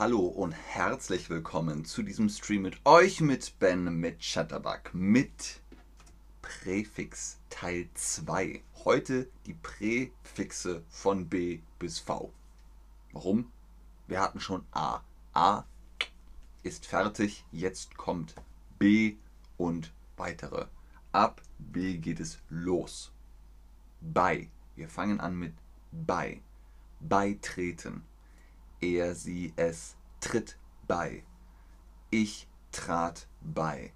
hallo 0.00 0.20
und 0.20 0.52
herzlich 0.52 1.28
willkommen 1.28 1.84
zu 1.84 2.02
diesem 2.02 2.30
Stream 2.30 2.62
mit 2.62 2.80
euch, 2.86 3.20
mit 3.20 3.58
Ben, 3.58 3.84
mit 4.00 4.20
Chatterbug, 4.20 4.94
mit 4.94 5.60
Präfix 6.40 7.38
Teil 7.50 7.86
2. 7.92 8.62
Heute 8.86 9.28
die 9.44 9.52
Präfixe 9.52 10.82
von 10.88 11.28
B 11.28 11.60
bis 11.78 11.98
V. 11.98 12.32
Warum? 13.12 13.52
Wir 14.06 14.22
hatten 14.22 14.40
schon 14.40 14.64
A. 14.72 15.02
A 15.34 15.64
ist 16.62 16.86
fertig, 16.86 17.44
jetzt 17.52 17.98
kommt 17.98 18.34
B 18.78 19.16
und 19.58 19.92
weitere. 20.16 20.64
Ab 21.12 21.42
B 21.58 21.98
geht 21.98 22.20
es 22.20 22.38
los. 22.48 23.12
Bei. 24.00 24.48
Wir 24.76 24.88
fangen 24.88 25.20
an 25.20 25.36
mit 25.36 25.52
bei. 25.92 26.40
Beitreten. 27.00 28.02
Er, 28.80 29.14
sie, 29.14 29.52
es 29.56 29.96
tritt 30.20 30.56
bei. 30.86 31.22
Ich 32.10 32.46
trat 32.72 33.26
bei. 33.42 33.92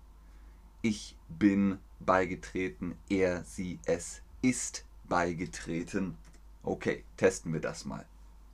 Ich 0.82 1.16
bin 1.28 1.78
beigetreten. 2.00 2.96
Er, 3.08 3.44
sie, 3.44 3.78
es 3.86 4.20
ist 4.42 4.84
beigetreten. 5.08 6.18
Okay, 6.62 7.04
testen 7.16 7.52
wir 7.52 7.60
das 7.60 7.84
mal. 7.86 8.04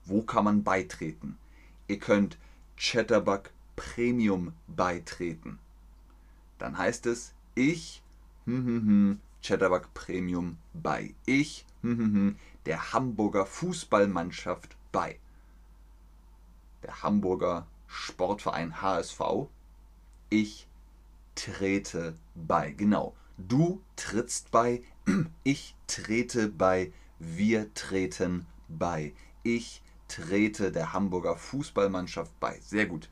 Wo 0.04 0.22
kann 0.22 0.44
man 0.44 0.62
beitreten? 0.62 1.36
Ihr 1.88 1.98
könnt 1.98 2.38
Chatterbug 2.76 3.50
Premium 3.74 4.52
beitreten. 4.68 5.58
Dann 6.58 6.78
heißt 6.78 7.06
es, 7.06 7.34
ich, 7.54 8.02
hm, 8.44 8.64
hm, 8.66 8.86
hm, 8.86 9.20
Chatterbug 9.42 9.92
Premium 9.94 10.58
bei. 10.74 11.14
Ich, 11.26 11.66
hm, 11.82 11.98
hm, 11.98 12.14
hm, 12.14 12.36
der 12.66 12.92
Hamburger 12.92 13.46
Fußballmannschaft 13.46 14.76
bei. 14.92 15.18
Der 16.82 17.02
Hamburger 17.02 17.66
Sportverein 17.86 18.80
HSV. 18.80 19.20
Ich 20.28 20.68
trete 21.34 22.16
bei. 22.34 22.72
Genau. 22.72 23.14
Du 23.36 23.82
trittst 23.96 24.50
bei. 24.50 24.82
Ich 25.42 25.74
trete 25.86 26.48
bei. 26.48 26.92
Wir 27.18 27.72
treten 27.74 28.46
bei. 28.68 29.14
Ich 29.42 29.82
trete 30.08 30.72
der 30.72 30.92
Hamburger 30.92 31.36
Fußballmannschaft 31.36 32.38
bei. 32.40 32.58
Sehr 32.60 32.86
gut. 32.86 33.08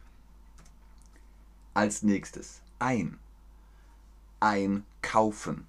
Als 1.74 2.02
nächstes 2.02 2.62
ein. 2.78 3.19
Einkaufen. 4.41 5.66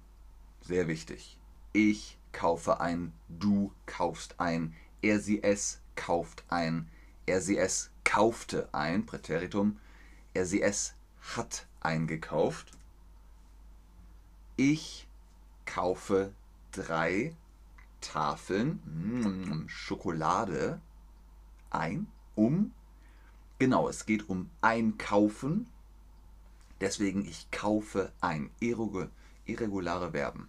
Sehr 0.62 0.86
wichtig. 0.88 1.38
Ich 1.72 2.18
kaufe 2.32 2.80
ein, 2.80 3.12
du 3.28 3.72
kaufst 3.86 4.38
ein, 4.38 4.74
er, 5.02 5.20
sie, 5.20 5.42
es 5.42 5.80
kauft 5.96 6.44
ein, 6.48 6.88
es 7.26 7.90
kaufte 8.04 8.68
ein, 8.72 9.06
Präteritum, 9.06 9.78
er, 10.34 10.42
es 10.42 10.94
hat 11.36 11.66
eingekauft. 11.80 12.72
Ich 14.56 15.08
kaufe 15.66 16.32
drei 16.72 17.34
Tafeln 18.00 18.80
mm, 18.84 19.68
Schokolade 19.68 20.80
ein, 21.70 22.06
um, 22.34 22.72
genau, 23.58 23.88
es 23.88 24.06
geht 24.06 24.28
um 24.28 24.50
Einkaufen, 24.60 25.66
deswegen 26.80 27.24
ich 27.24 27.50
kaufe 27.50 28.12
ein, 28.20 28.50
irregulare 28.60 30.12
Verben 30.12 30.48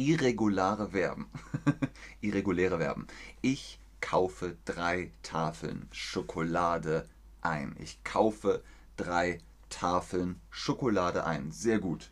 irregulare 0.00 0.88
Verben. 0.88 1.26
Irreguläre 2.20 2.78
Verben. 2.78 3.06
Ich 3.42 3.78
kaufe 4.00 4.56
drei 4.64 5.12
Tafeln 5.22 5.88
Schokolade 5.92 7.08
ein. 7.42 7.74
Ich 7.78 8.02
kaufe 8.04 8.62
drei 8.96 9.38
Tafeln 9.68 10.40
Schokolade 10.50 11.24
ein. 11.24 11.52
Sehr 11.52 11.78
gut. 11.78 12.10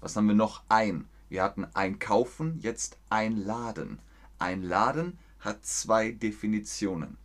Was 0.00 0.16
haben 0.16 0.28
wir 0.28 0.34
noch? 0.34 0.62
Ein. 0.68 1.08
Wir 1.28 1.42
hatten 1.42 1.66
einkaufen, 1.74 2.58
jetzt 2.60 2.98
einladen. 3.10 3.98
Einladen 4.38 5.18
hat 5.40 5.64
zwei 5.64 6.12
Definitionen. 6.12 7.16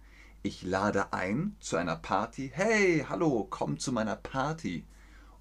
Ich 0.44 0.63
lade 0.63 1.13
ein 1.13 1.56
zu 1.59 1.78
einer 1.78 1.96
Party. 1.96 2.51
Hey, 2.53 3.06
hallo, 3.07 3.46
komm 3.50 3.78
zu 3.78 3.91
meiner 3.91 4.16
Party. 4.16 4.85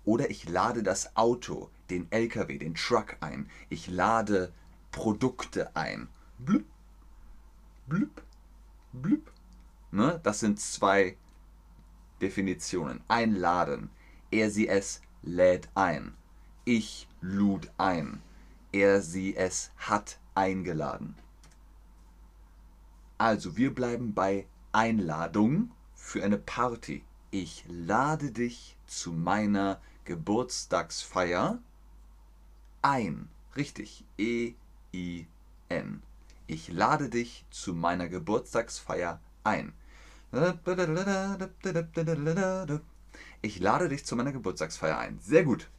Oder 0.04 0.30
ich 0.30 0.48
lade 0.48 0.82
das 0.82 1.16
Auto 1.16 1.70
den 1.88 2.10
LKW, 2.12 2.58
den 2.58 2.74
Truck 2.74 3.16
ein. 3.20 3.48
Ich 3.70 3.86
lade 3.88 4.52
Produkte 4.90 5.74
ein. 5.74 6.08
Blüpp, 6.38 6.66
blüpp, 7.86 8.22
blüpp. 8.92 9.32
Ne? 9.90 10.20
Das 10.22 10.40
sind 10.40 10.60
zwei 10.60 11.16
Definitionen. 12.20 13.02
Einladen. 13.08 13.90
Er, 14.30 14.50
sie, 14.50 14.68
es 14.68 15.02
lädt 15.22 15.68
ein. 15.74 16.14
Ich 16.64 17.08
lud 17.20 17.70
ein. 17.78 18.22
Er, 18.72 19.00
sie, 19.02 19.36
es 19.36 19.72
hat 19.76 20.20
eingeladen. 20.34 21.16
Also, 23.18 23.56
wir 23.56 23.74
bleiben 23.74 24.14
bei 24.14 24.46
Einladung 24.72 25.72
für 25.94 26.22
eine 26.22 26.38
Party. 26.38 27.04
Ich 27.30 27.64
lade 27.68 28.30
dich 28.30 28.76
zu 28.86 29.12
meiner 29.12 29.80
Geburtstagsfeier 30.04 31.60
ein. 32.82 33.28
Richtig. 33.56 34.04
E-I-N. 34.18 36.02
Ich 36.52 36.66
lade 36.66 37.08
dich 37.08 37.46
zu 37.50 37.74
meiner 37.74 38.08
Geburtstagsfeier 38.08 39.20
ein. 39.44 39.72
Ich 43.40 43.60
lade 43.60 43.88
dich 43.88 44.04
zu 44.04 44.16
meiner 44.16 44.32
Geburtstagsfeier 44.32 44.98
ein. 44.98 45.20
Sehr 45.20 45.44
gut. 45.44 45.70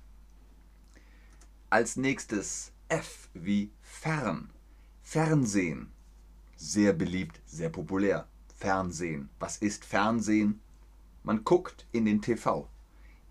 Als 1.70 1.98
nächstes 1.98 2.72
F 2.88 3.28
wie 3.34 3.74
fern. 3.82 4.50
Fernsehen. 5.04 5.92
Sehr 6.56 6.94
beliebt, 6.94 7.42
sehr 7.46 7.70
populär. 7.70 8.30
Fernsehen. 8.56 9.30
Was 9.40 9.58
ist 9.58 9.84
Fernsehen? 9.84 10.62
Man 11.24 11.44
guckt 11.44 11.86
in 11.92 12.06
den 12.06 12.22
TV, 12.22 12.70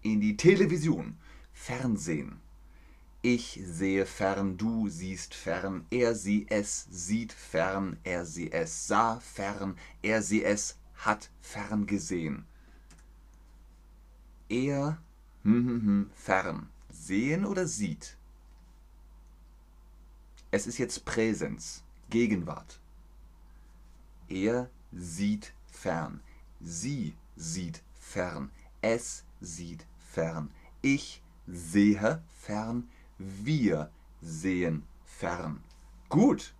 in 0.02 0.20
die 0.20 0.36
Television. 0.36 1.16
Fernsehen. 1.54 2.42
Ich 3.22 3.60
sehe 3.62 4.06
fern, 4.06 4.56
du 4.56 4.88
siehst 4.88 5.34
fern, 5.34 5.84
er, 5.91 6.14
sie, 6.14 6.47
es 6.48 6.86
sieht 6.91 7.34
fern, 7.34 7.98
er, 8.03 8.25
sie, 8.25 8.50
es 8.50 8.86
sah 8.86 9.20
fern, 9.20 9.76
er, 10.00 10.22
sie, 10.22 10.42
es 10.42 10.78
hat 10.94 11.28
fern 11.42 11.86
gesehen. 11.86 12.47
Er, 14.48 14.97
hm, 15.42 15.66
hm, 15.66 15.82
hm, 15.82 16.10
fern, 16.14 16.70
sehen 16.91 17.44
oder 17.44 17.66
sieht? 17.66 18.16
Es 20.50 20.66
ist 20.66 20.78
jetzt 20.78 21.04
Präsens, 21.04 21.84
Gegenwart. 22.09 22.80
Er 24.28 24.70
sieht 24.92 25.53
fern, 25.66 26.22
sie 26.59 27.14
sieht 27.36 27.82
fern, 27.98 28.50
es 28.80 29.25
sieht 29.42 29.84
fern, 29.98 30.50
ich 30.80 31.22
sehe 31.47 32.22
fern, 32.41 32.88
wir 33.20 33.91
sehen 34.22 34.84
fern. 35.04 35.62
Gut, 36.08 36.54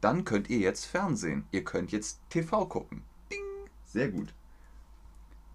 dann 0.00 0.24
könnt 0.24 0.48
ihr 0.48 0.58
jetzt 0.58 0.86
Fernsehen. 0.86 1.46
Ihr 1.50 1.64
könnt 1.64 1.92
jetzt 1.92 2.20
TV 2.30 2.66
gucken. 2.66 3.04
Ding, 3.30 3.70
sehr 3.84 4.10
gut. 4.10 4.34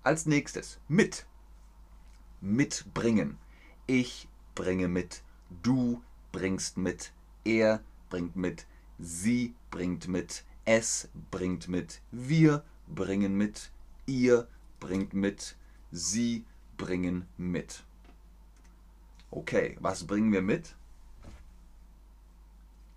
Als 0.03 0.25
nächstes 0.25 0.79
mit. 0.87 1.25
Mitbringen. 2.39 3.37
Ich 3.87 4.27
bringe 4.53 4.87
mit. 4.87 5.23
Du 5.63 6.03
bringst 6.31 6.77
mit. 6.77 7.13
Er 7.43 7.81
bringt 8.09 8.35
mit. 8.35 8.67
Sie 8.99 9.55
bringt 9.71 10.07
mit. 10.07 10.45
Es 10.65 11.09
bringt 11.31 11.67
mit. 11.67 12.01
Wir 12.11 12.63
bringen 12.87 13.35
mit. 13.35 13.71
Ihr 14.05 14.47
bringt 14.79 15.13
mit. 15.13 15.57
Sie 15.91 16.45
bringen 16.77 17.27
mit. 17.37 17.83
Okay, 19.35 19.75
was 19.79 20.05
bringen 20.05 20.31
wir 20.31 20.43
mit? 20.43 20.75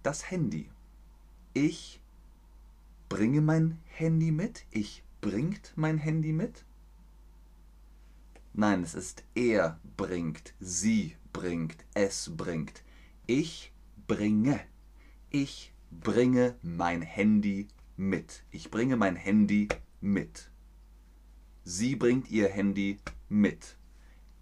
Das 0.03 0.31
Handy. 0.31 0.69
Ich 1.55 1.99
bringe 3.09 3.41
mein 3.41 3.79
Handy 3.87 4.33
mit. 4.33 4.67
Ich 4.71 5.03
bringt 5.23 5.73
mein 5.77 5.97
Handy 5.97 6.35
mit. 6.35 6.67
Nein, 8.53 8.83
es 8.83 8.95
ist 8.95 9.25
er 9.35 9.81
bringt, 9.97 10.53
sie 10.61 11.17
bringt, 11.33 11.87
es 11.95 12.31
bringt. 12.37 12.83
Ich 13.27 13.73
bringe. 14.07 14.61
Ich 15.31 15.73
bringe 15.91 16.55
mein 16.61 17.01
Handy 17.01 17.69
mit. 17.97 18.45
Ich 18.51 18.71
bringe 18.71 18.99
mein 18.99 19.17
Handy 19.17 19.69
mit. 20.03 20.51
Sie 21.65 21.97
bringt 21.97 22.31
ihr 22.31 22.51
Handy 22.51 22.99
mit. 23.31 23.79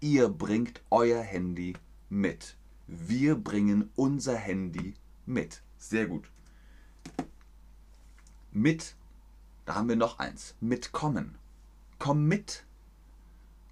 Ihr 0.05 0.29
bringt 0.29 0.83
euer 0.91 1.23
Handy 1.23 1.73
mit. 2.09 2.57
Wir 2.85 3.33
bringen 3.33 3.89
unser 3.95 4.35
Handy 4.37 4.93
mit. 5.25 5.63
Sehr 5.79 6.05
gut. 6.05 6.29
Mit, 8.51 8.95
da 9.65 9.73
haben 9.73 9.89
wir 9.89 9.95
noch 9.95 10.19
eins. 10.19 10.53
Mitkommen. 10.61 11.39
komm 11.97 12.27
mit. 12.27 12.67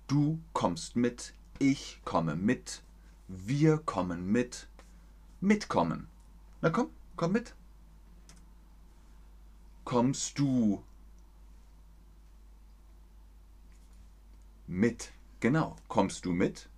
Du 0.08 0.40
kommst 0.54 0.96
mit. 0.96 1.36
Ich 1.60 2.02
komme 2.04 2.36
mit. 2.36 2.82
Wir 3.28 3.78
kommen 3.78 4.26
mit. 4.26 4.68
Mitkommen. 5.40 6.08
Na 6.62 6.72
komm, 6.72 6.90
komm 7.16 7.34
mit. 7.34 7.54
Kommst 9.84 10.40
du 10.40 10.82
mit? 14.66 15.14
Genau. 15.44 15.76
Kommst 15.90 16.24
du 16.24 16.32
mit? 16.32 16.70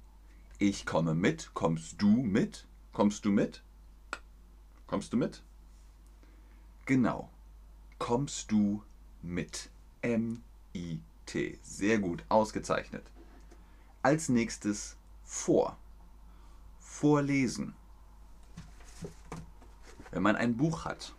Ich 0.58 0.88
komme 0.88 1.14
mit. 1.14 1.52
Kommst 1.54 2.02
du 2.02 2.24
mit? 2.24 2.66
Kommst 2.94 3.24
du 3.24 3.32
mit? 3.32 3.62
Kommst 4.88 5.14
du 5.14 5.18
mit? 5.18 5.44
Genau. 6.88 7.30
Kommst 8.00 8.52
du 8.52 8.82
mit? 9.22 9.70
M-I-T. 10.02 11.60
Sehr 11.62 12.00
gut, 12.00 12.26
ausgezeichnet. 12.28 13.04
Als 14.02 14.30
nächstes 14.30 14.98
vor. 15.24 15.78
Vorlesen. 16.80 17.76
Wenn 20.10 20.24
man 20.24 20.36
ein 20.36 20.58
Buch 20.58 20.86
hat, 20.86 21.14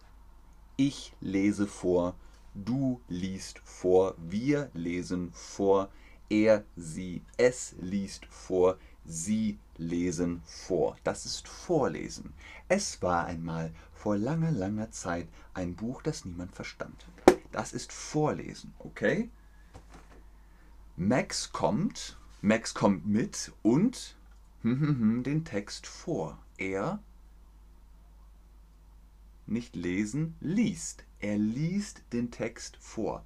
ich 0.76 1.12
lese 1.20 1.69
vor, 1.69 2.16
du 2.54 3.00
liest 3.06 3.60
vor, 3.60 4.16
wir 4.19 4.69
lesen 4.75 5.31
vor, 5.32 5.90
er, 6.28 6.64
sie, 6.76 7.23
es 7.37 7.75
liest 7.81 8.26
vor, 8.26 8.78
sie 9.05 9.58
lesen 9.76 10.43
vor. 10.44 10.96
Das 11.05 11.26
ist 11.26 11.49
Vorlesen. 11.49 12.32
Es 12.69 13.00
war 13.02 13.26
einmal 13.26 13.73
vor 13.93 14.17
langer, 14.17 14.50
langer 14.50 14.90
Zeit 14.90 15.28
ein 15.55 15.75
Buch, 15.75 16.02
das 16.02 16.25
niemand 16.25 16.55
verstand. 16.55 17.06
Das 17.52 17.73
ist 17.73 17.93
Vorlesen, 17.93 18.75
okay? 18.78 19.31
Max 20.96 21.52
kommt, 21.52 22.19
Max 22.40 22.75
kommt 22.75 23.06
mit 23.06 23.52
und 23.62 24.17
den 24.62 25.44
Text 25.44 25.87
vor. 25.87 26.38
Er 26.58 27.00
nicht 29.46 29.76
lesen, 29.76 30.34
liest. 30.40 31.05
Er 31.20 31.38
liest 31.38 32.02
den 32.12 32.31
Text 32.31 32.76
vor. 32.79 33.25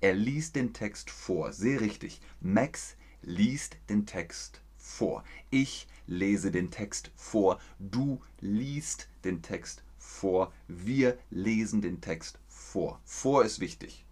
Er 0.00 0.14
liest 0.14 0.56
den 0.56 0.72
Text 0.72 1.10
vor. 1.10 1.52
Sehr 1.52 1.80
richtig. 1.80 2.20
Max 2.40 2.96
liest 3.22 3.76
den 3.88 4.06
Text 4.06 4.62
vor. 4.76 5.24
Ich 5.50 5.86
lese 6.06 6.50
den 6.50 6.70
Text 6.70 7.10
vor. 7.14 7.60
Du 7.78 8.22
liest 8.40 9.08
den 9.24 9.42
Text 9.42 9.84
vor. 9.98 10.52
Wir 10.68 11.18
lesen 11.30 11.82
den 11.82 12.00
Text 12.00 12.38
vor. 12.48 13.00
Vor 13.04 13.44
ist 13.44 13.60
wichtig. 13.60 14.04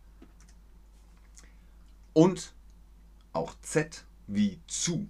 Und 2.12 2.54
auch 3.32 3.54
Z 3.62 4.04
wie 4.26 4.60
zu. 4.66 5.08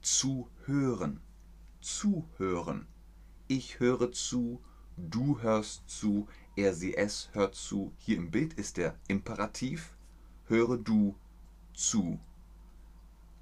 Zuhören. 0.00 1.20
Zuhören. 1.80 2.86
Ich 3.48 3.80
höre 3.80 4.12
zu, 4.12 4.62
du 4.96 5.40
hörst 5.40 5.88
zu, 5.88 6.28
er, 6.56 6.74
sie, 6.74 6.96
es 6.96 7.30
hört 7.32 7.54
zu. 7.54 7.92
Hier 7.98 8.16
im 8.16 8.30
Bild 8.30 8.54
ist 8.54 8.76
der 8.76 8.94
Imperativ. 9.08 9.94
Höre 10.46 10.76
du 10.76 11.16
zu 11.72 12.18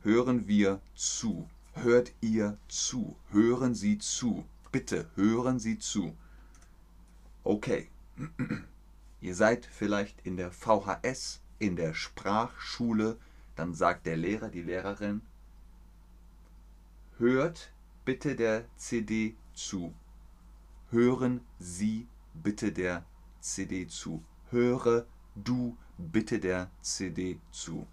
hören 0.02 0.46
wir 0.48 0.80
zu. 0.94 1.48
Hört 1.74 2.12
ihr 2.20 2.58
zu. 2.68 3.16
Hören 3.30 3.74
Sie 3.74 3.98
zu. 3.98 4.44
Bitte 4.72 5.10
hören 5.14 5.58
Sie 5.58 5.78
zu. 5.78 6.16
Okay. 7.44 7.88
ihr 9.20 9.34
seid 9.34 9.66
vielleicht 9.66 10.20
in 10.26 10.36
der 10.36 10.50
VHS, 10.50 11.40
in 11.58 11.76
der 11.76 11.94
Sprachschule. 11.94 13.18
Dann 13.56 13.74
sagt 13.74 14.06
der 14.06 14.16
Lehrer, 14.16 14.48
die 14.48 14.62
Lehrerin, 14.62 15.20
hört 17.18 17.72
bitte 18.04 18.34
der 18.34 18.64
CD 18.76 19.36
zu. 19.52 19.94
Hören 20.90 21.40
Sie 21.58 22.08
bitte 22.34 22.72
der 22.72 23.04
CD 23.40 23.86
zu. 23.86 24.22
Höre 24.50 25.06
du 25.34 25.76
bitte 25.98 26.38
der 26.38 26.70
CD 26.80 27.38
zu. 27.50 27.86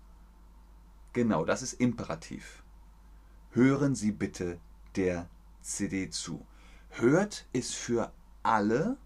Genau, 1.13 1.45
das 1.45 1.61
ist 1.61 1.73
Imperativ. 1.73 2.63
Hören 3.51 3.95
Sie 3.95 4.11
bitte 4.11 4.59
der 4.95 5.29
CD 5.61 6.09
zu. 6.09 6.45
Hört 6.89 7.47
ist 7.53 7.75
für 7.75 8.11
alle. 8.43 8.97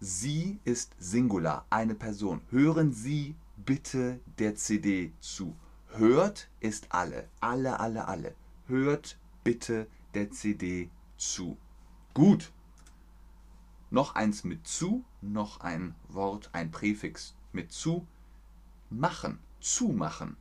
Sie 0.00 0.60
ist 0.64 0.94
Singular, 0.98 1.66
eine 1.70 1.94
Person. 1.94 2.42
Hören 2.50 2.92
Sie 2.92 3.34
bitte 3.56 4.20
der 4.38 4.54
CD 4.54 5.12
zu. 5.20 5.56
Hört 5.88 6.48
ist 6.60 6.86
alle, 6.90 7.28
alle, 7.40 7.80
alle, 7.80 8.06
alle. 8.06 8.34
Hört 8.66 9.18
bitte 9.42 9.86
der 10.14 10.30
CD 10.30 10.90
zu. 11.16 11.56
Gut. 12.14 12.52
Noch 13.90 14.14
eins 14.14 14.44
mit 14.44 14.66
zu, 14.66 15.04
noch 15.20 15.60
ein 15.60 15.94
Wort, 16.08 16.50
ein 16.52 16.70
Präfix 16.70 17.34
mit 17.52 17.72
zu. 17.72 18.06
Machen 18.90 19.38
zumachen. 19.60 20.36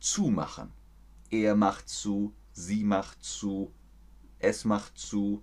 Zumachen. 0.00 0.72
Er 1.30 1.54
macht 1.54 1.88
zu, 1.88 2.34
sie 2.52 2.84
macht 2.84 3.22
zu, 3.22 3.72
es 4.38 4.64
macht 4.64 4.98
zu, 4.98 5.42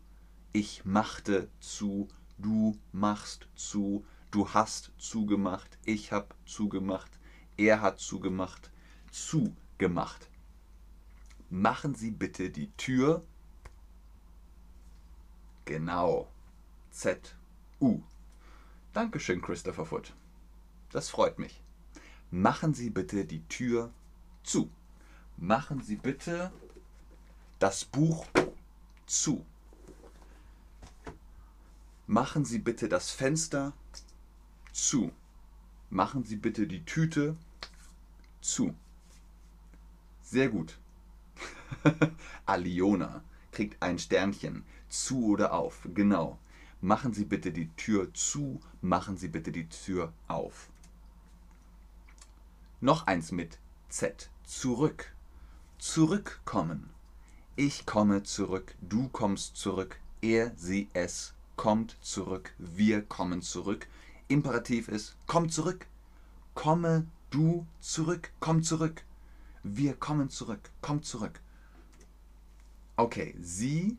ich 0.51 0.83
machte 0.83 1.49
zu, 1.61 2.09
du 2.37 2.77
machst 2.91 3.47
zu, 3.55 4.05
du 4.31 4.49
hast 4.49 4.91
zugemacht, 4.97 5.77
ich 5.85 6.11
hab 6.11 6.35
zugemacht, 6.45 7.09
er 7.55 7.81
hat 7.81 7.99
zugemacht, 7.99 8.71
zugemacht. 9.09 10.29
Machen 11.49 11.95
Sie 11.95 12.11
bitte 12.11 12.49
die 12.49 12.71
Tür. 12.77 13.25
Genau. 15.69 16.27
Z. 16.89 17.35
U. 17.79 18.01
Dankeschön, 18.91 19.39
Christopher 19.39 19.85
Foot. 19.85 20.15
Das 20.89 21.09
freut 21.09 21.37
mich. 21.37 21.61
Machen 22.31 22.73
Sie 22.73 22.89
bitte 22.89 23.23
die 23.23 23.47
Tür 23.49 23.91
zu. 24.41 24.71
Machen 25.37 25.83
Sie 25.83 25.97
bitte 25.97 26.51
das 27.59 27.85
Buch 27.85 28.25
zu. 29.05 29.45
Machen 32.07 32.45
Sie 32.45 32.57
bitte 32.57 32.89
das 32.89 33.11
Fenster 33.11 33.73
zu. 34.73 35.11
Machen 35.91 36.23
Sie 36.23 36.37
bitte 36.37 36.65
die 36.65 36.83
Tüte 36.83 37.37
zu. 38.41 38.73
Sehr 40.23 40.49
gut. 40.49 40.79
Aliona 42.47 43.23
kriegt 43.51 43.81
ein 43.81 43.99
Sternchen. 43.99 44.63
Zu 44.89 45.27
oder 45.27 45.53
auf. 45.53 45.87
Genau. 45.93 46.39
Machen 46.81 47.13
Sie 47.13 47.25
bitte 47.25 47.51
die 47.51 47.69
Tür 47.75 48.13
zu. 48.13 48.59
Machen 48.81 49.17
Sie 49.17 49.27
bitte 49.27 49.51
die 49.51 49.67
Tür 49.67 50.13
auf. 50.27 50.69
Noch 52.81 53.07
eins 53.07 53.31
mit 53.31 53.59
Z. 53.89 54.29
Zurück. 54.45 55.13
Zurückkommen. 55.77 56.89
Ich 57.55 57.85
komme 57.85 58.23
zurück. 58.23 58.75
Du 58.81 59.09
kommst 59.09 59.57
zurück. 59.57 59.99
Er, 60.21 60.53
sie, 60.55 60.89
es 60.93 61.33
kommt 61.57 61.97
zurück. 62.01 62.53
Wir 62.57 63.01
kommen 63.01 63.41
zurück. 63.41 63.87
Imperativ 64.29 64.87
ist, 64.87 65.17
komm 65.27 65.49
zurück. 65.49 65.87
Komme 66.53 67.05
du 67.31 67.65
zurück. 67.81 68.31
Komm 68.39 68.63
zurück. 68.63 69.03
Wir 69.63 69.93
kommen 69.93 70.29
zurück. 70.29 70.71
Komm 70.81 71.03
zurück. 71.03 71.41
Okay, 72.99 73.33
sie 73.39 73.97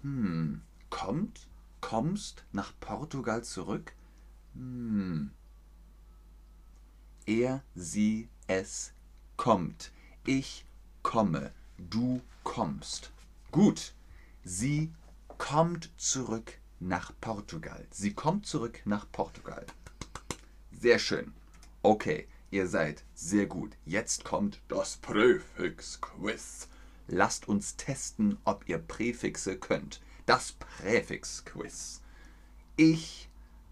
hm, 0.00 0.62
kommt, 0.88 1.46
kommst 1.82 2.42
nach 2.52 2.72
Portugal 2.80 3.44
zurück. 3.44 3.92
Hm, 4.54 5.30
er, 7.26 7.62
sie, 7.74 8.30
es 8.46 8.94
kommt. 9.36 9.92
Ich 10.24 10.64
komme. 11.02 11.52
Du 11.76 12.22
kommst. 12.42 13.12
Gut. 13.50 13.92
Sie 14.42 14.90
kommt 15.36 15.90
zurück 15.98 16.54
nach 16.78 17.12
Portugal. 17.20 17.86
Sie 17.90 18.14
kommt 18.14 18.46
zurück 18.46 18.80
nach 18.86 19.04
Portugal. 19.12 19.66
Sehr 20.72 20.98
schön. 20.98 21.34
Okay, 21.82 22.26
ihr 22.50 22.66
seid 22.68 23.04
sehr 23.14 23.44
gut. 23.44 23.76
Jetzt 23.84 24.24
kommt 24.24 24.62
das 24.68 24.96
Präfix-Quiz. 24.96 26.70
Lasst 27.12 27.48
uns 27.48 27.76
testen, 27.76 28.38
ob 28.44 28.68
ihr 28.68 28.78
Präfixe 28.78 29.58
könnt. 29.58 30.00
Das 30.26 30.52
Präfix-Quiz. 30.52 32.02
Ich, 32.76 33.28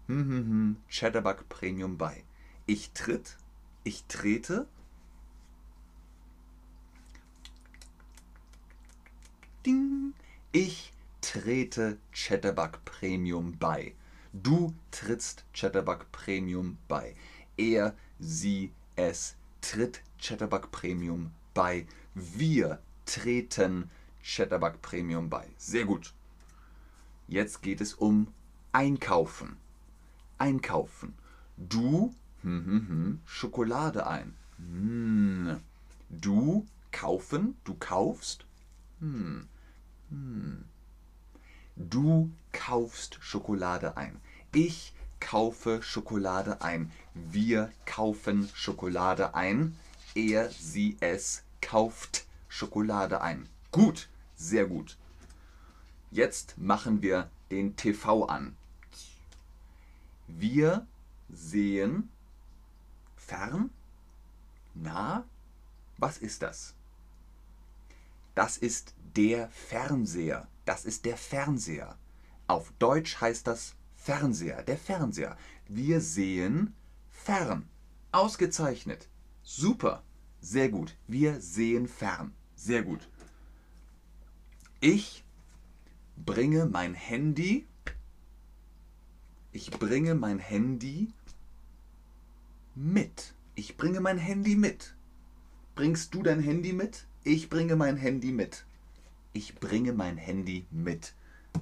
hm, 0.07 0.19
hm, 0.19 0.29
hm, 0.29 0.77
Chatterbug 0.89 1.47
Premium 1.49 1.97
bei. 1.97 2.23
Ich 2.65 2.91
tritt 2.91 3.37
ich 3.83 4.03
trete. 4.05 4.67
Ding. 9.65 10.13
Ich 10.51 10.93
trete 11.21 11.97
Chatterbug 12.11 12.83
Premium 12.85 13.57
bei. 13.57 13.93
Du 14.33 14.73
trittst 14.91 15.45
Chatterbug 15.53 16.11
Premium 16.11 16.77
bei. 16.87 17.15
Er, 17.57 17.95
sie, 18.19 18.71
es 18.95 19.35
tritt 19.61 20.01
Chatterbug 20.19 20.71
Premium 20.71 21.31
bei. 21.53 21.87
Wir 22.13 22.79
treten 23.09 23.89
Chatterbug 24.23 24.81
Premium 24.81 25.29
bei. 25.29 25.47
Sehr 25.57 25.85
gut. 25.85 26.13
Jetzt 27.27 27.61
geht 27.61 27.81
es 27.81 27.93
um 27.93 28.27
Einkaufen. 28.71 29.57
Einkaufen. 30.37 31.13
Du 31.57 32.13
hm, 32.41 32.65
hm, 32.65 32.87
hm, 32.87 33.19
Schokolade 33.25 34.07
ein. 34.07 34.35
Hm. 34.57 35.59
Du 36.09 36.65
kaufen, 36.91 37.55
du 37.63 37.75
kaufst. 37.75 38.45
Hm. 38.99 39.47
Hm. 40.09 40.63
Du 41.75 42.31
kaufst 42.51 43.17
Schokolade 43.21 43.97
ein. 43.97 44.19
Ich 44.53 44.93
kaufe 45.19 45.81
Schokolade 45.81 46.61
ein. 46.61 46.91
Wir 47.13 47.71
kaufen 47.85 48.49
Schokolade 48.53 49.35
ein. 49.35 49.75
Er, 50.15 50.49
sie, 50.49 50.97
es 50.99 51.43
kauft 51.61 52.25
Schokolade 52.49 53.21
ein. 53.21 53.47
Gut, 53.71 54.09
sehr 54.35 54.65
gut. 54.65 54.97
Jetzt 56.11 56.57
machen 56.57 57.01
wir 57.01 57.29
den 57.51 57.75
TV 57.77 58.25
an. 58.25 58.57
Wir 60.27 60.85
sehen 61.29 62.09
fern, 63.15 63.69
nah. 64.73 65.23
Was 65.97 66.17
ist 66.17 66.41
das? 66.41 66.75
Das 68.35 68.57
ist 68.57 68.93
der 69.15 69.49
Fernseher. 69.49 70.47
Das 70.65 70.85
ist 70.85 71.05
der 71.05 71.17
Fernseher. 71.17 71.97
Auf 72.47 72.71
Deutsch 72.79 73.19
heißt 73.19 73.45
das 73.47 73.75
Fernseher, 73.95 74.63
der 74.63 74.77
Fernseher. 74.77 75.37
Wir 75.67 75.99
sehen 75.99 76.73
fern. 77.09 77.67
Ausgezeichnet. 78.11 79.09
Super. 79.43 80.03
Sehr 80.41 80.69
gut. 80.69 80.95
Wir 81.05 81.41
sehen 81.41 81.87
fern. 81.87 82.33
Sehr 82.59 82.83
gut. 82.83 83.07
Ich 84.81 85.23
bringe 86.17 86.65
mein 86.65 86.93
Handy. 86.93 87.65
Ich 89.53 89.71
bringe 89.71 90.13
mein 90.13 90.39
Handy 90.39 91.13
mit. 92.75 93.33
Ich 93.55 93.77
bringe 93.77 94.01
mein 94.01 94.17
Handy 94.17 94.57
mit. 94.57 94.93
Bringst 95.73 96.13
du 96.13 96.21
dein 96.21 96.41
Handy 96.41 96.73
mit? 96.73 97.05
Ich 97.23 97.49
bringe 97.49 97.77
mein 97.77 97.95
Handy 97.95 98.33
mit. 98.33 98.65
Ich 99.31 99.55
bringe 99.55 99.93
mein 99.93 100.17
Handy 100.17 100.65
mit. 100.69 101.13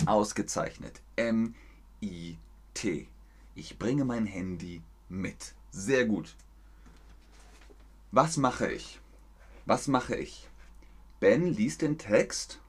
Ausgezeichnet. 0.08 1.02
M-I-T. 1.16 3.08
Ich 3.54 3.78
bringe 3.78 4.04
mein 4.04 4.26
Handy 4.26 4.82
mit. 5.10 5.54
Sehr 5.70 6.06
gut. 6.06 6.36
Was 8.12 8.38
mache 8.38 8.72
ich? 8.72 9.00
Was 9.68 9.88
mache 9.88 10.16
ich? 10.16 10.50
Ben 11.20 11.48
liest 11.48 11.82
den 11.82 11.98
Text. 11.98 12.60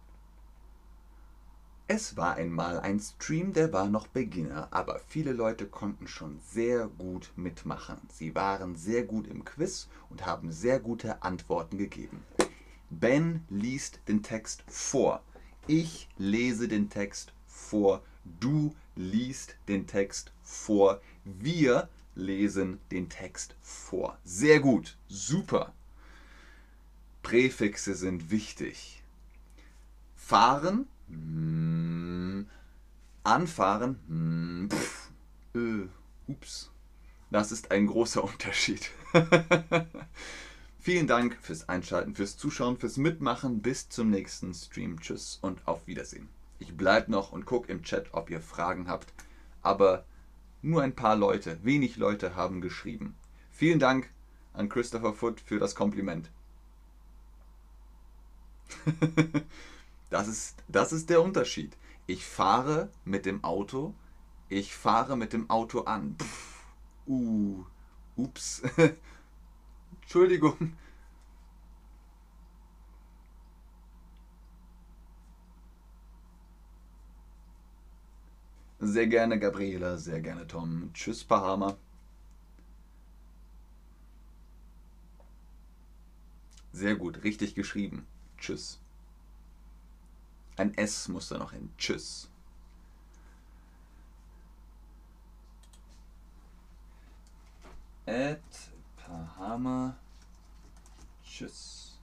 Es 1.87 2.17
war 2.17 2.37
einmal 2.37 2.81
ein 2.81 2.99
Stream, 2.99 3.52
der 3.52 3.75
war 3.75 3.88
noch 3.88 4.07
Beginner, 4.07 4.69
aber 4.71 5.00
viele 5.07 5.33
Leute 5.33 5.67
konnten 5.67 6.09
schon 6.09 6.40
sehr 6.50 6.87
gut 6.87 7.31
mitmachen. 7.37 7.99
Sie 8.11 8.35
waren 8.35 8.75
sehr 8.75 9.05
gut 9.05 9.26
im 9.26 9.45
Quiz 9.45 9.88
und 10.09 10.25
haben 10.25 10.50
sehr 10.50 10.81
gute 10.81 11.23
Antworten 11.23 11.76
gegeben. 11.76 12.25
Ben 12.88 13.45
liest 13.50 14.00
den 14.09 14.23
Text 14.23 14.64
vor. 14.67 15.23
Ich 15.67 16.09
lese 16.17 16.69
den 16.69 16.88
Text 16.88 17.35
vor. 17.47 18.02
Du 18.40 18.75
liest 18.97 19.57
den 19.69 19.87
Text 19.87 20.33
vor. 20.43 21.02
Wir 21.25 21.90
lesen 22.14 22.81
den 22.90 23.11
Text 23.11 23.57
vor. 23.61 24.19
Sehr 24.25 24.61
gut. 24.61 24.97
Super. 25.07 25.75
Präfixe 27.28 27.94
sind 27.94 28.30
wichtig. 28.30 29.02
Fahren. 30.16 30.87
Hm. 31.08 32.47
Anfahren. 33.23 33.99
Hm. 34.08 34.70
Pff. 34.70 35.11
Äh. 35.54 35.88
Ups. 36.26 36.70
Das 37.30 37.52
ist 37.52 37.70
ein 37.70 37.87
großer 37.87 38.25
Unterschied. 38.32 38.90
Vielen 40.80 41.06
Dank 41.06 41.37
fürs 41.42 41.68
Einschalten, 41.68 42.14
fürs 42.14 42.38
Zuschauen, 42.38 42.78
fürs 42.78 42.97
Mitmachen. 42.97 43.61
Bis 43.61 43.90
zum 43.90 44.08
nächsten 44.08 44.54
Stream. 44.54 44.99
Tschüss 44.99 45.38
und 45.42 45.68
auf 45.68 45.87
Wiedersehen. 45.87 46.30
Ich 46.58 46.78
bleibe 46.78 47.11
noch 47.11 47.32
und 47.32 47.44
gucke 47.44 47.70
im 47.70 47.82
Chat, 47.82 48.14
ob 48.14 48.30
ihr 48.30 48.40
Fragen 48.40 48.88
habt. 48.88 49.12
Aber 49.61 50.06
nur 50.62 50.80
ein 50.80 50.97
paar 50.97 51.14
Leute, 51.14 51.58
wenig 51.62 51.99
Leute 51.99 52.37
haben 52.37 52.62
geschrieben. 52.62 53.16
Vielen 53.50 53.80
Dank 53.80 54.08
an 54.54 54.70
Christopher 54.70 55.12
Foot 55.12 55.42
für 55.42 55.58
das 55.58 55.75
Kompliment. 55.75 56.30
das, 60.10 60.28
ist, 60.28 60.56
das 60.68 60.92
ist 60.92 61.10
der 61.10 61.22
Unterschied. 61.22 61.76
Ich 62.06 62.25
fahre 62.25 62.90
mit 63.04 63.26
dem 63.26 63.44
Auto, 63.44 63.94
ich 64.48 64.75
fahre 64.75 65.16
mit 65.16 65.32
dem 65.32 65.50
Auto 65.50 65.80
an. 65.80 66.16
Pff, 66.18 66.64
uh, 67.06 67.64
ups. 68.16 68.62
Entschuldigung. 70.02 70.72
Sehr 78.80 79.06
gerne, 79.06 79.38
Gabriela. 79.38 79.98
Sehr 79.98 80.20
gerne, 80.20 80.46
Tom. 80.46 80.90
Tschüss, 80.94 81.25
Bahama. 81.25 81.76
Sehr 86.72 86.94
gut, 86.96 87.25
richtig 87.25 87.54
geschrieben. 87.54 88.06
Tschüss. 88.38 88.78
Ein 90.57 90.75
S 90.75 91.09
muss 91.09 91.28
da 91.28 91.38
noch 91.38 91.52
hin. 91.52 91.73
Tschüss. 91.78 92.28
Ed 98.07 98.42
Bahama. 99.07 99.97
Tschüss. 101.25 101.99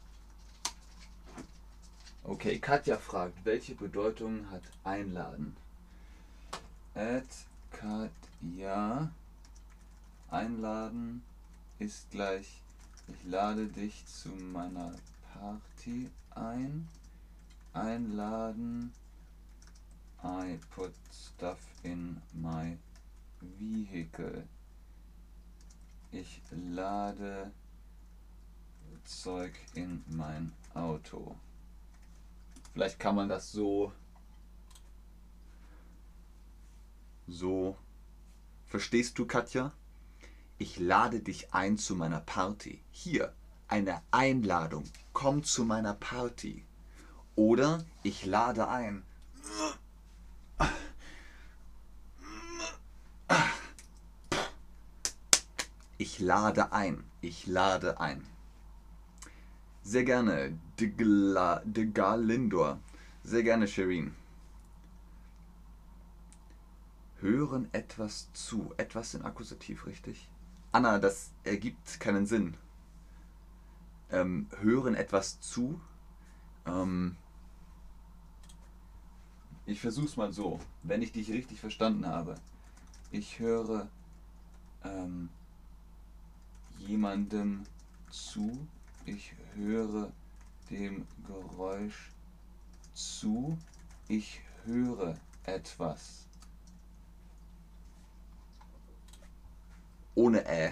Okay, 2.23 2.59
Katja 2.59 2.97
fragt, 2.97 3.43
welche 3.43 3.75
Bedeutung 3.75 4.49
hat 4.49 4.63
einladen? 4.83 5.55
Ed 6.93 7.27
Katja. 7.71 9.11
Einladen 10.29 11.23
ist 11.79 12.09
gleich, 12.11 12.61
ich 13.07 13.23
lade 13.29 13.67
dich 13.67 14.05
zu 14.05 14.29
meiner 14.29 14.93
Party 15.33 16.09
ein. 16.35 16.87
Einladen. 17.73 18.91
I 20.23 20.59
put 20.71 20.93
stuff 21.11 21.59
in 21.83 22.21
my 22.33 22.77
vehicle. 23.41 24.47
Ich 26.11 26.41
lade 26.51 27.51
Zeug 29.03 29.53
in 29.73 30.03
mein 30.07 30.51
Auto. 30.73 31.35
Vielleicht 32.73 32.99
kann 32.99 33.15
man 33.15 33.29
das 33.29 33.51
so 33.51 33.91
so 37.27 37.77
verstehst 38.65 39.17
du 39.19 39.25
Katja? 39.25 39.73
Ich 40.57 40.79
lade 40.79 41.19
dich 41.19 41.53
ein 41.53 41.77
zu 41.77 41.95
meiner 41.95 42.21
Party. 42.21 42.81
Hier 42.91 43.33
eine 43.75 44.01
Einladung. 44.11 44.85
Komm 45.11 45.43
zu 45.43 45.65
meiner 45.65 45.93
Party. 45.95 46.63
Oder 47.35 47.83
ich 48.03 48.25
lade 48.25 48.69
ein. 48.69 49.03
Ich 55.97 56.19
lade 56.19 56.71
ein. 56.71 57.03
Ich 57.19 57.47
lade 57.47 57.99
ein. 57.99 58.25
Sehr 59.83 60.05
gerne, 60.05 60.57
de, 60.79 60.87
Gla, 60.87 61.61
de 61.65 61.85
Galindor. 61.91 62.79
Sehr 63.23 63.43
gerne, 63.43 63.67
Shirin. 63.67 64.15
Hören 67.19 67.67
etwas 67.73 68.31
zu. 68.31 68.73
Etwas 68.77 69.13
in 69.15 69.23
Akkusativ, 69.23 69.85
richtig? 69.85 70.29
Anna, 70.71 70.97
das 70.97 71.31
ergibt 71.43 71.99
keinen 71.99 72.25
Sinn. 72.25 72.55
Ähm, 74.15 74.47
hören 74.59 74.95
etwas 74.95 75.39
zu. 75.41 75.79
Ähm, 76.65 77.17
ich 79.65 79.81
versuch's 79.81 80.15
mal 80.15 80.31
so, 80.31 80.59
wenn 80.83 81.01
ich 81.01 81.11
dich 81.11 81.29
richtig 81.31 81.59
verstanden 81.59 82.05
habe. 82.05 82.35
Ich 83.11 83.39
höre 83.39 83.89
ähm, 84.83 85.29
jemandem 86.77 87.63
zu. 88.09 88.67
Ich 89.05 89.33
höre 89.55 90.11
dem 90.69 91.05
Geräusch 91.27 92.11
zu. 92.93 93.57
Ich 94.07 94.41
höre 94.63 95.15
etwas. 95.43 96.25
ohne 100.15 100.45
Ä. 100.47 100.71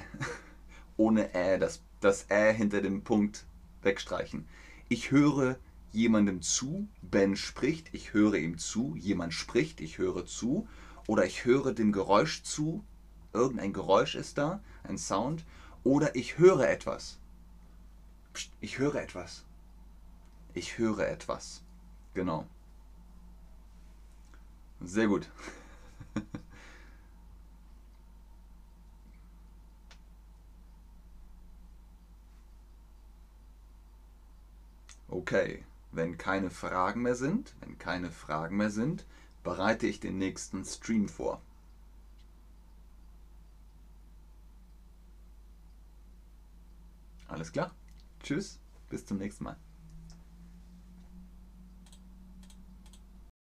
ohne 0.97 1.33
Ä, 1.33 1.57
das, 1.57 1.81
das 2.03 2.29
Ä 2.29 2.53
hinter 2.53 2.81
dem 2.81 3.03
Punkt 3.03 3.45
wegstreichen. 3.81 4.47
Ich 4.89 5.11
höre 5.11 5.57
jemandem 5.91 6.41
zu, 6.41 6.87
Ben 7.01 7.35
spricht, 7.35 7.93
ich 7.93 8.13
höre 8.13 8.35
ihm 8.35 8.57
zu, 8.57 8.95
jemand 8.97 9.33
spricht, 9.33 9.79
ich 9.79 9.97
höre 9.97 10.25
zu, 10.25 10.67
oder 11.07 11.25
ich 11.25 11.45
höre 11.45 11.73
dem 11.73 11.91
Geräusch 11.91 12.43
zu, 12.43 12.83
irgendein 13.31 13.73
Geräusch 13.73 14.15
ist 14.15 14.37
da, 14.37 14.61
ein 14.83 14.97
Sound, 14.97 15.45
oder 15.83 16.15
ich 16.15 16.37
höre 16.37 16.67
etwas. 16.69 17.19
Psst, 18.33 18.51
ich 18.59 18.79
höre 18.79 18.95
etwas. 18.95 19.45
Ich 20.53 20.77
höre 20.77 21.07
etwas. 21.07 21.63
Genau. 22.13 22.47
Sehr 24.81 25.07
gut. 25.07 25.29
Okay, 35.13 35.63
wenn 35.93 36.17
keine 36.17 36.49
Fragen 36.49 37.01
mehr 37.01 37.15
sind, 37.15 37.55
wenn 37.61 37.77
keine 37.77 38.11
Fragen 38.11 38.57
mehr 38.57 38.71
sind, 38.71 39.05
bereite 39.43 39.87
ich 39.87 39.99
den 39.99 40.17
nächsten 40.17 40.65
Stream 40.65 41.07
vor. 41.07 41.41
Alles 47.27 47.51
klar? 47.51 47.71
Tschüss, 48.21 48.59
bis 48.89 49.05
zum 49.05 49.17
nächsten 49.17 49.43
Mal. 49.43 49.57